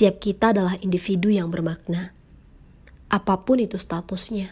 Setiap 0.00 0.16
kita 0.16 0.56
adalah 0.56 0.80
individu 0.80 1.28
yang 1.28 1.52
bermakna. 1.52 2.16
Apa 3.12 3.44
pun 3.44 3.60
itu 3.60 3.76
statusnya, 3.76 4.48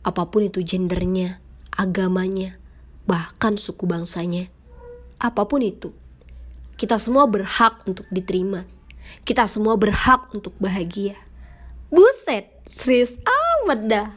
apa 0.00 0.24
pun 0.24 0.48
itu 0.48 0.64
gendernya, 0.64 1.36
agamanya, 1.68 2.56
bahkan 3.04 3.60
suku 3.60 3.84
bangsanya, 3.84 4.48
apa 5.20 5.44
pun 5.44 5.60
itu, 5.60 5.92
kita 6.80 6.96
semua 6.96 7.28
berhak 7.28 7.84
untuk 7.84 8.08
diterima. 8.08 8.64
Kita 9.20 9.44
semua 9.44 9.76
berhak 9.76 10.32
untuk 10.32 10.56
bahagia. 10.56 11.20
Buset, 11.92 12.48
serius 12.64 13.20
amat 13.60 13.80
dah. 13.84 14.08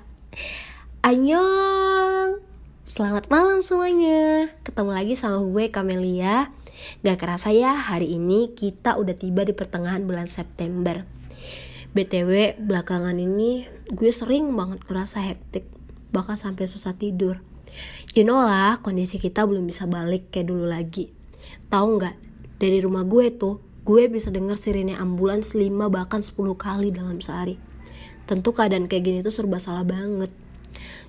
Annyeong. 1.03 2.39
Selamat 2.87 3.27
malam 3.27 3.59
semuanya. 3.59 4.47
Ketemu 4.63 4.91
lagi 4.95 5.19
sama 5.19 5.43
gue 5.43 5.67
Kamelia. 5.67 6.62
Gak 7.03 7.19
kerasa 7.19 7.51
ya, 7.51 7.75
hari 7.75 8.15
ini 8.15 8.51
kita 8.55 8.95
udah 8.99 9.15
tiba 9.15 9.43
di 9.47 9.55
pertengahan 9.55 10.03
bulan 10.03 10.27
September. 10.27 11.03
BTW, 11.93 12.57
belakangan 12.57 13.13
ini 13.21 13.69
gue 13.93 14.09
sering 14.09 14.49
banget 14.57 14.81
ngerasa 14.89 15.21
hektik, 15.21 15.69
bahkan 16.09 16.33
sampai 16.33 16.65
susah 16.65 16.97
tidur. 16.97 17.45
You 18.17 18.25
know 18.25 18.41
lah, 18.41 18.81
kondisi 18.81 19.21
kita 19.21 19.45
belum 19.45 19.69
bisa 19.69 19.85
balik 19.85 20.33
kayak 20.33 20.49
dulu 20.49 20.65
lagi. 20.69 21.13
Tahu 21.69 21.87
nggak? 22.01 22.15
Dari 22.57 22.77
rumah 22.81 23.05
gue 23.05 23.33
tuh, 23.33 23.61
gue 23.83 24.07
bisa 24.09 24.31
denger 24.31 24.55
sirine 24.55 24.95
ambulans 24.95 25.53
5 25.53 25.69
bahkan 25.91 26.21
10 26.21 26.33
kali 26.55 26.89
dalam 26.93 27.19
sehari. 27.19 27.59
Tentu 28.23 28.55
keadaan 28.55 28.87
kayak 28.87 29.03
gini 29.03 29.19
tuh 29.19 29.33
serba 29.33 29.59
salah 29.59 29.83
banget. 29.83 30.31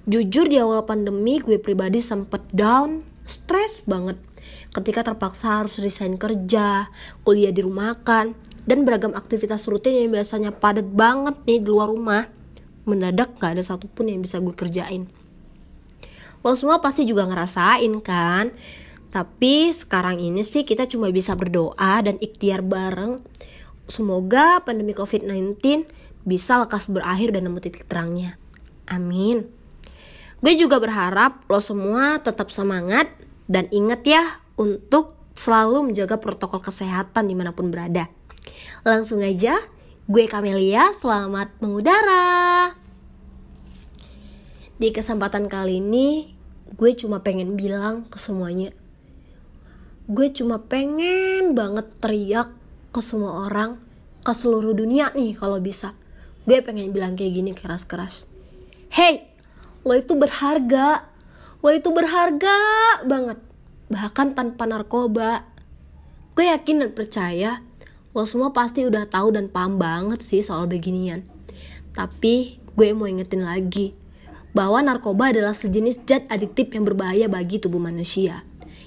Jujur 0.05 0.51
di 0.51 0.61
awal 0.61 0.85
pandemi 0.85 1.41
gue 1.41 1.57
pribadi 1.57 2.03
sempet 2.05 2.45
down, 2.53 3.07
stres 3.25 3.81
banget. 3.89 4.21
Ketika 4.75 5.07
terpaksa 5.07 5.63
harus 5.63 5.79
resign 5.79 6.19
kerja, 6.19 6.91
kuliah 7.23 7.55
di 7.55 7.63
rumah 7.63 7.95
kan, 7.95 8.35
dan 8.65 8.83
beragam 8.83 9.15
aktivitas 9.15 9.69
rutin 9.71 9.95
yang 9.95 10.11
biasanya 10.11 10.51
padat 10.51 10.89
banget 10.89 11.37
nih 11.47 11.61
di 11.63 11.69
luar 11.69 11.93
rumah. 11.93 12.27
Mendadak 12.85 13.39
gak 13.41 13.57
ada 13.57 13.63
satupun 13.65 14.13
yang 14.13 14.21
bisa 14.21 14.43
gue 14.43 14.53
kerjain. 14.53 15.09
Lo 16.45 16.53
semua 16.53 16.83
pasti 16.83 17.09
juga 17.09 17.25
ngerasain 17.25 17.93
kan? 18.05 18.53
Tapi 19.09 19.71
sekarang 19.71 20.19
ini 20.19 20.43
sih 20.43 20.67
kita 20.67 20.85
cuma 20.91 21.09
bisa 21.09 21.33
berdoa 21.39 22.03
dan 22.03 22.19
ikhtiar 22.21 22.61
bareng. 22.61 23.23
Semoga 23.87 24.61
pandemi 24.61 24.93
COVID-19 24.93 25.57
bisa 26.27 26.61
lekas 26.61 26.91
berakhir 26.91 27.33
dan 27.33 27.49
nemu 27.49 27.61
titik 27.63 27.87
terangnya. 27.87 28.37
Amin. 28.91 29.49
Gue 30.45 30.61
juga 30.61 30.77
berharap 30.77 31.49
lo 31.49 31.57
semua 31.63 32.21
tetap 32.21 32.53
semangat 32.53 33.09
dan 33.51 33.69
ingat 33.71 34.07
ya 34.07 34.23
untuk 34.57 35.19
selalu 35.35 35.93
menjaga 35.93 36.17
protokol 36.23 36.63
kesehatan 36.63 37.27
di 37.27 37.35
mana 37.35 37.53
pun 37.53 37.69
berada. 37.69 38.09
Langsung 38.87 39.25
aja, 39.25 39.59
gue 40.07 40.25
Kamelia, 40.31 40.95
selamat 40.95 41.59
mengudara. 41.59 42.73
Di 44.79 44.91
kesempatan 44.91 45.51
kali 45.51 45.81
ini, 45.83 46.35
gue 46.75 46.91
cuma 46.95 47.23
pengen 47.23 47.57
bilang 47.57 48.07
ke 48.11 48.19
semuanya, 48.19 48.75
gue 50.05 50.29
cuma 50.37 50.61
pengen 50.61 51.57
banget 51.57 51.89
teriak 51.97 52.53
ke 52.93 53.01
semua 53.01 53.49
orang 53.49 53.81
ke 54.21 54.33
seluruh 54.37 54.77
dunia 54.77 55.09
nih 55.17 55.33
kalau 55.33 55.57
bisa 55.65 55.97
gue 56.45 56.61
pengen 56.61 56.93
bilang 56.93 57.17
kayak 57.17 57.41
gini 57.41 57.53
keras-keras 57.57 58.29
hey 58.93 59.33
lo 59.81 59.97
itu 59.97 60.13
berharga 60.13 61.09
lo 61.65 61.73
itu 61.73 61.89
berharga 61.89 62.57
banget. 63.09 63.41
Bahkan 63.89 64.37
tanpa 64.37 64.69
narkoba. 64.69 65.49
Gue 66.37 66.53
yakin 66.53 66.85
dan 66.85 66.91
percaya 66.93 67.51
lo 68.13 68.29
semua 68.29 68.53
pasti 68.53 68.85
udah 68.85 69.09
tahu 69.09 69.33
dan 69.33 69.49
paham 69.49 69.81
banget 69.81 70.21
sih 70.21 70.45
soal 70.45 70.69
beginian. 70.69 71.25
Tapi 71.97 72.61
gue 72.77 72.89
mau 72.93 73.09
ingetin 73.09 73.49
lagi 73.49 73.97
bahwa 74.53 74.85
narkoba 74.85 75.33
adalah 75.33 75.57
sejenis 75.57 76.05
zat 76.05 76.29
adiktif 76.29 76.69
yang 76.77 76.85
berbahaya 76.85 77.27
bagi 77.33 77.59
tubuh 77.59 77.81
manusia 77.81 78.45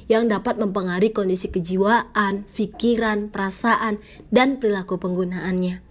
yang 0.08 0.32
dapat 0.32 0.56
mempengaruhi 0.56 1.12
kondisi 1.12 1.52
kejiwaan, 1.52 2.48
pikiran, 2.48 3.28
perasaan, 3.28 4.00
dan 4.32 4.56
perilaku 4.56 4.96
penggunaannya. 4.96 5.84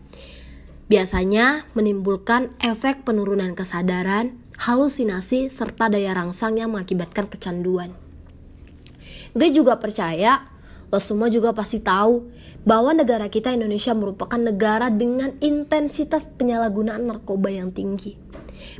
Biasanya 0.89 1.69
menimbulkan 1.77 2.57
efek 2.63 3.05
penurunan 3.05 3.53
kesadaran, 3.53 4.39
halusinasi, 4.61 5.53
serta 5.53 5.93
daya 5.93 6.17
rangsang 6.17 6.57
yang 6.61 6.73
mengakibatkan 6.73 7.29
kecanduan. 7.29 7.93
Gue 9.37 9.53
juga 9.53 9.77
percaya, 9.77 10.49
lo 10.89 10.97
semua 10.97 11.29
juga 11.29 11.53
pasti 11.53 11.81
tahu 11.81 12.25
bahwa 12.67 12.97
negara 12.97 13.31
kita 13.31 13.55
Indonesia 13.55 13.95
merupakan 13.95 14.41
negara 14.41 14.91
dengan 14.91 15.37
intensitas 15.39 16.27
penyalahgunaan 16.27 17.07
narkoba 17.07 17.53
yang 17.53 17.71
tinggi. 17.71 18.19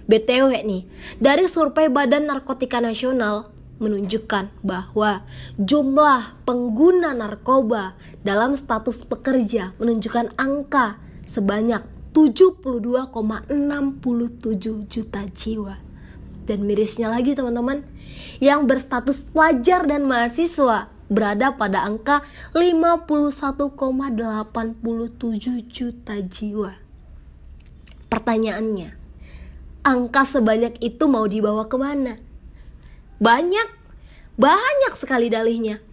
BTW 0.09 0.51
nih, 0.67 0.83
dari 1.23 1.47
survei 1.47 1.87
Badan 1.87 2.27
Narkotika 2.27 2.83
Nasional 2.83 3.53
menunjukkan 3.77 4.65
bahwa 4.65 5.23
jumlah 5.61 6.41
pengguna 6.49 7.13
narkoba 7.13 7.93
dalam 8.25 8.57
status 8.57 9.05
pekerja 9.05 9.77
menunjukkan 9.77 10.33
angka 10.41 10.97
sebanyak 11.29 11.85
72,67 12.17 14.89
juta 14.89 15.21
jiwa. 15.37 15.77
Dan 16.49 16.65
mirisnya 16.65 17.13
lagi 17.13 17.37
teman-teman, 17.37 17.85
yang 18.41 18.65
berstatus 18.65 19.29
pelajar 19.29 19.85
dan 19.85 20.09
mahasiswa 20.09 20.89
berada 21.13 21.53
pada 21.61 21.85
angka 21.85 22.25
51,87 22.57 23.77
juta 25.69 26.17
jiwa. 26.25 26.73
Pertanyaannya, 28.09 28.97
angka 29.85 30.25
sebanyak 30.25 30.81
itu 30.81 31.05
mau 31.13 31.29
dibawa 31.29 31.69
ke 31.69 31.77
mana? 31.77 32.17
Banyak, 33.21 33.69
banyak 34.41 34.93
sekali 34.97 35.29
dalihnya. 35.29 35.85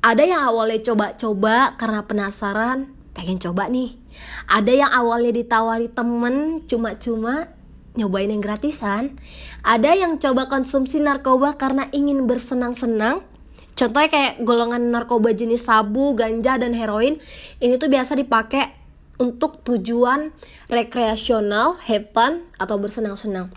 Ada 0.00 0.24
yang 0.24 0.48
awalnya 0.48 0.80
coba-coba 0.80 1.76
karena 1.76 2.00
penasaran, 2.08 2.88
pengen 3.12 3.36
coba 3.36 3.68
nih. 3.68 4.07
Ada 4.48 4.72
yang 4.72 4.90
awalnya 4.90 5.32
ditawari 5.36 5.92
temen 5.92 6.64
cuma-cuma 6.64 7.52
nyobain 7.98 8.30
yang 8.30 8.38
gratisan. 8.38 9.18
Ada 9.66 9.98
yang 9.98 10.22
coba 10.22 10.46
konsumsi 10.46 11.02
narkoba 11.02 11.58
karena 11.58 11.90
ingin 11.90 12.30
bersenang-senang. 12.30 13.26
Contohnya 13.74 14.10
kayak 14.10 14.34
golongan 14.42 14.90
narkoba 14.90 15.34
jenis 15.34 15.66
sabu, 15.66 16.14
ganja, 16.14 16.58
dan 16.58 16.74
heroin. 16.74 17.18
Ini 17.62 17.78
tuh 17.78 17.90
biasa 17.90 18.14
dipakai 18.18 18.74
untuk 19.18 19.62
tujuan 19.66 20.30
rekreasional, 20.70 21.78
fun, 22.14 22.46
atau 22.58 22.76
bersenang-senang. 22.78 23.50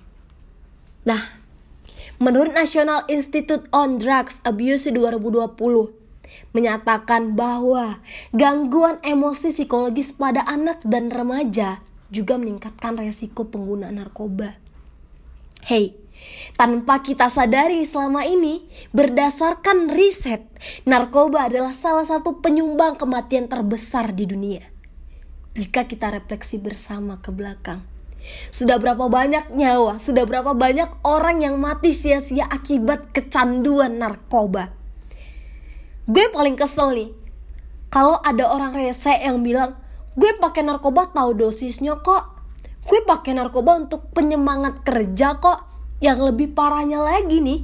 Nah, 1.06 1.22
menurut 2.22 2.54
National 2.54 3.06
Institute 3.10 3.66
on 3.74 3.98
Drugs 3.98 4.42
Abuse 4.46 4.90
2020, 4.90 6.00
menyatakan 6.52 7.34
bahwa 7.36 8.03
gangguan 8.36 9.00
emosi 9.03 9.56
psikologis 9.56 10.12
pada 10.16 10.44
anak 10.47 10.84
dan 10.84 11.12
remaja 11.12 11.80
juga 12.12 12.36
meningkatkan 12.36 13.00
resiko 13.00 13.47
pengguna 13.47 13.88
narkoba. 13.90 14.59
Hey, 15.64 15.96
tanpa 16.59 17.00
kita 17.02 17.31
sadari 17.31 17.88
selama 17.88 18.28
ini, 18.28 18.68
berdasarkan 18.92 19.94
riset, 19.96 20.44
narkoba 20.84 21.47
adalah 21.47 21.72
salah 21.72 22.03
satu 22.03 22.44
penyumbang 22.44 23.00
kematian 23.00 23.48
terbesar 23.48 24.12
di 24.12 24.28
dunia. 24.28 24.63
Jika 25.56 25.88
kita 25.88 26.12
refleksi 26.12 26.59
bersama 26.59 27.19
ke 27.19 27.31
belakang, 27.31 27.84
sudah 28.53 28.78
berapa 28.78 29.08
banyak 29.09 29.52
nyawa, 29.56 29.98
sudah 29.98 30.24
berapa 30.28 30.53
banyak 30.53 31.03
orang 31.03 31.44
yang 31.44 31.58
mati 31.58 31.92
sia-sia 31.92 32.48
akibat 32.48 33.12
kecanduan 33.12 33.98
narkoba. 34.00 34.81
Gue 36.12 36.28
paling 36.28 36.60
kesel 36.60 36.92
nih, 36.92 37.10
kalau 37.88 38.20
ada 38.20 38.52
orang 38.52 38.76
rese 38.76 39.16
yang 39.16 39.40
bilang, 39.40 39.80
gue 40.20 40.36
pakai 40.36 40.60
narkoba 40.60 41.08
tahu 41.08 41.40
dosisnya 41.40 42.04
kok. 42.04 42.36
Gue 42.84 43.00
pakai 43.08 43.31
narkoba 43.31 43.80
untuk 43.80 44.12
penyemangat 44.12 44.84
kerja 44.84 45.40
kok 45.40 45.72
yang 46.04 46.19
lebih 46.19 46.52
parahnya 46.52 47.00
lagi 47.00 47.40
nih, 47.40 47.63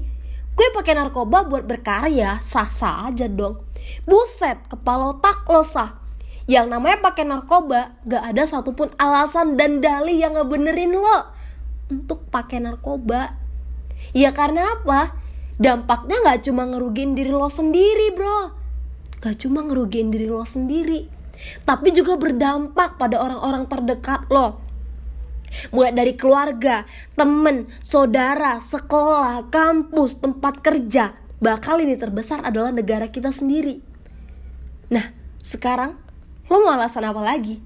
gue 0.55 0.67
pakai 0.71 0.95
narkoba 0.95 1.43
buat 1.43 1.67
berkarya, 1.67 2.39
sah-sah 2.39 3.11
aja 3.11 3.27
dong. 3.27 3.67
Buset, 4.07 4.63
kepala 4.71 5.11
otak 5.19 5.43
lo 5.51 5.59
sah. 5.67 5.99
Yang 6.47 6.71
namanya 6.71 7.03
pakai 7.03 7.27
narkoba, 7.27 7.99
gak 8.07 8.23
ada 8.31 8.47
satupun 8.47 8.95
alasan 8.95 9.59
dan 9.59 9.83
dalih 9.83 10.15
yang 10.15 10.39
ngebenerin 10.39 10.95
lo 10.95 11.35
untuk 11.91 12.23
pakai 12.31 12.63
narkoba. 12.63 13.35
Ya 14.15 14.31
karena 14.31 14.79
apa? 14.79 15.26
Dampaknya 15.57 16.21
gak 16.21 16.45
cuma 16.45 16.69
ngerugiin 16.69 17.17
diri 17.17 17.33
lo 17.33 17.49
sendiri 17.49 18.13
bro. 18.13 18.53
Gak 19.21 19.41
cuma 19.41 19.65
ngerugiin 19.65 20.13
diri 20.13 20.29
lo 20.29 20.45
sendiri. 20.45 21.09
Tapi 21.65 21.93
juga 21.93 22.17
berdampak 22.17 22.97
pada 22.97 23.21
orang-orang 23.21 23.69
terdekat 23.69 24.25
lo 24.29 24.67
Mulai 25.71 25.95
dari 25.95 26.13
keluarga, 26.15 26.83
temen, 27.15 27.71
saudara, 27.79 28.59
sekolah, 28.59 29.47
kampus, 29.47 30.19
tempat 30.19 30.59
kerja. 30.59 31.15
Bakal 31.39 31.85
ini 31.85 31.95
terbesar 31.95 32.43
adalah 32.43 32.73
negara 32.73 33.07
kita 33.07 33.31
sendiri. 33.31 33.79
Nah, 34.91 35.13
sekarang 35.39 35.95
lo 36.51 36.55
mau 36.63 36.75
alasan 36.75 37.07
apa 37.07 37.21
lagi? 37.23 37.59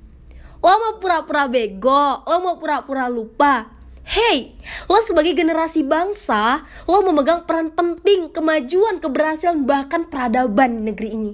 Lo 0.62 0.70
mau 0.78 1.02
pura-pura 1.02 1.50
bego, 1.50 2.22
lo 2.26 2.38
mau 2.42 2.56
pura-pura 2.62 3.10
lupa. 3.10 3.81
Hey, 4.02 4.58
lo 4.90 4.98
sebagai 5.06 5.38
generasi 5.38 5.86
bangsa, 5.86 6.66
lo 6.90 7.06
memegang 7.06 7.46
peran 7.46 7.70
penting 7.72 8.34
kemajuan, 8.34 8.98
keberhasilan, 8.98 9.64
bahkan 9.64 10.10
peradaban 10.10 10.84
negeri 10.84 11.10
ini. 11.14 11.34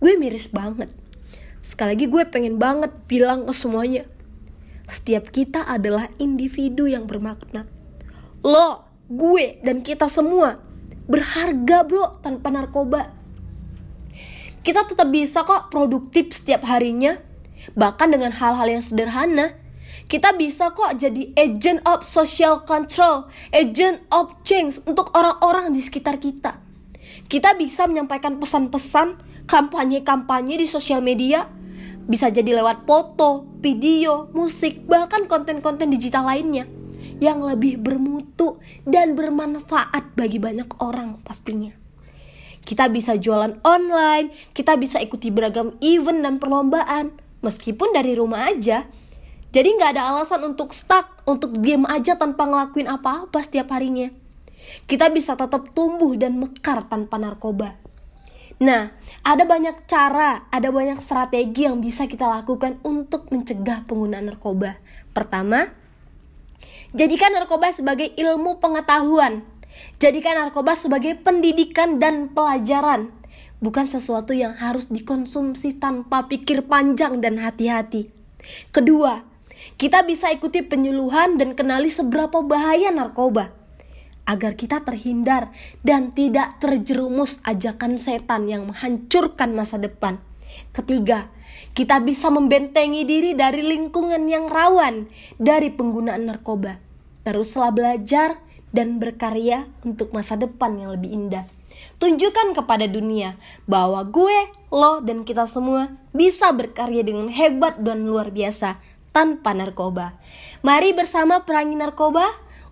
Gue 0.00 0.16
miris 0.16 0.48
banget. 0.48 0.88
Sekali 1.60 1.92
lagi 1.92 2.06
gue 2.08 2.24
pengen 2.30 2.56
banget 2.56 2.94
bilang 3.04 3.44
ke 3.44 3.52
semuanya. 3.52 4.08
Setiap 4.88 5.28
kita 5.28 5.68
adalah 5.68 6.08
individu 6.16 6.88
yang 6.88 7.04
bermakna. 7.04 7.68
Lo, 8.40 8.88
gue, 9.12 9.60
dan 9.60 9.84
kita 9.84 10.08
semua 10.08 10.64
berharga 11.08 11.84
bro 11.84 12.20
tanpa 12.24 12.48
narkoba. 12.48 13.12
Kita 14.64 14.88
tetap 14.88 15.08
bisa 15.12 15.44
kok 15.44 15.68
produktif 15.68 16.32
setiap 16.32 16.64
harinya. 16.64 17.20
Bahkan 17.76 18.08
dengan 18.08 18.32
hal-hal 18.32 18.68
yang 18.68 18.84
sederhana 18.84 19.67
kita 20.08 20.32
bisa 20.36 20.72
kok 20.72 20.96
jadi 20.96 21.36
agent 21.36 21.84
of 21.84 22.04
social 22.04 22.64
control, 22.64 23.28
agent 23.52 24.00
of 24.08 24.32
change 24.40 24.80
untuk 24.88 25.12
orang-orang 25.12 25.72
di 25.76 25.84
sekitar 25.84 26.16
kita. 26.16 26.56
Kita 27.28 27.52
bisa 27.56 27.84
menyampaikan 27.84 28.40
pesan-pesan, 28.40 29.20
kampanye-kampanye 29.44 30.60
di 30.60 30.66
sosial 30.68 31.04
media, 31.04 31.44
bisa 32.08 32.32
jadi 32.32 32.56
lewat 32.56 32.88
foto, 32.88 33.44
video, 33.60 34.32
musik, 34.32 34.80
bahkan 34.88 35.28
konten-konten 35.28 35.92
digital 35.92 36.24
lainnya 36.24 36.64
yang 37.20 37.44
lebih 37.44 37.76
bermutu 37.76 38.56
dan 38.88 39.12
bermanfaat 39.12 40.16
bagi 40.16 40.40
banyak 40.40 40.72
orang 40.80 41.20
pastinya. 41.20 41.74
Kita 42.64 42.88
bisa 42.88 43.16
jualan 43.16 43.60
online, 43.64 44.32
kita 44.52 44.76
bisa 44.80 45.00
ikuti 45.00 45.28
beragam 45.28 45.76
event 45.80 46.20
dan 46.24 46.36
perlombaan, 46.36 47.16
meskipun 47.40 47.92
dari 47.92 48.12
rumah 48.16 48.48
aja, 48.52 48.88
jadi 49.48 49.68
nggak 49.80 49.96
ada 49.96 50.12
alasan 50.12 50.44
untuk 50.44 50.76
stuck, 50.76 51.24
untuk 51.24 51.56
diam 51.64 51.88
aja 51.88 52.20
tanpa 52.20 52.44
ngelakuin 52.44 52.84
apa-apa 52.84 53.40
setiap 53.40 53.72
harinya. 53.72 54.12
Kita 54.84 55.08
bisa 55.08 55.40
tetap 55.40 55.72
tumbuh 55.72 56.12
dan 56.20 56.36
mekar 56.36 56.84
tanpa 56.84 57.16
narkoba. 57.16 57.80
Nah, 58.58 58.92
ada 59.22 59.46
banyak 59.46 59.86
cara, 59.88 60.50
ada 60.50 60.68
banyak 60.68 60.98
strategi 61.00 61.64
yang 61.64 61.80
bisa 61.80 62.04
kita 62.10 62.26
lakukan 62.26 62.76
untuk 62.84 63.30
mencegah 63.32 63.86
penggunaan 63.88 64.28
narkoba. 64.28 64.76
Pertama, 65.14 65.70
jadikan 66.92 67.32
narkoba 67.32 67.72
sebagai 67.72 68.12
ilmu 68.18 68.60
pengetahuan. 68.60 69.46
Jadikan 70.02 70.36
narkoba 70.36 70.74
sebagai 70.74 71.14
pendidikan 71.22 72.02
dan 72.02 72.34
pelajaran, 72.34 73.14
bukan 73.62 73.86
sesuatu 73.86 74.34
yang 74.34 74.58
harus 74.58 74.90
dikonsumsi 74.90 75.78
tanpa 75.78 76.26
pikir 76.26 76.66
panjang 76.66 77.22
dan 77.22 77.38
hati-hati. 77.38 78.10
Kedua, 78.74 79.27
kita 79.80 80.02
bisa 80.06 80.30
ikuti 80.30 80.62
penyuluhan 80.62 81.38
dan 81.38 81.54
kenali 81.54 81.90
seberapa 81.90 82.42
bahaya 82.42 82.90
narkoba 82.90 83.54
agar 84.28 84.60
kita 84.60 84.84
terhindar 84.84 85.48
dan 85.80 86.12
tidak 86.12 86.60
terjerumus 86.60 87.40
ajakan 87.48 87.96
setan 87.96 88.44
yang 88.44 88.68
menghancurkan 88.68 89.56
masa 89.56 89.80
depan. 89.80 90.20
Ketiga, 90.76 91.32
kita 91.72 92.04
bisa 92.04 92.28
membentengi 92.28 93.08
diri 93.08 93.32
dari 93.32 93.64
lingkungan 93.64 94.28
yang 94.28 94.52
rawan 94.52 95.08
dari 95.40 95.72
penggunaan 95.72 96.28
narkoba. 96.28 96.76
Teruslah 97.24 97.72
belajar 97.72 98.36
dan 98.68 99.00
berkarya 99.00 99.64
untuk 99.80 100.12
masa 100.12 100.36
depan 100.36 100.76
yang 100.76 100.92
lebih 100.92 101.08
indah. 101.08 101.48
Tunjukkan 101.98 102.54
kepada 102.54 102.84
dunia 102.84 103.40
bahwa 103.64 104.04
gue, 104.06 104.38
lo, 104.70 105.00
dan 105.02 105.24
kita 105.24 105.48
semua 105.48 105.96
bisa 106.12 106.52
berkarya 106.52 107.02
dengan 107.02 107.32
hebat 107.32 107.80
dan 107.80 108.06
luar 108.06 108.30
biasa 108.30 108.78
tanpa 109.12 109.54
narkoba. 109.54 110.16
Mari 110.60 110.92
bersama 110.92 111.46
perangi 111.46 111.78
narkoba 111.78 112.26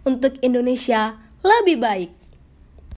untuk 0.06 0.38
Indonesia 0.42 1.18
lebih 1.42 1.78
baik. 1.80 2.10